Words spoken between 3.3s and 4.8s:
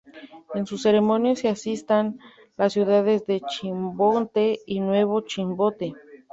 Chimbote y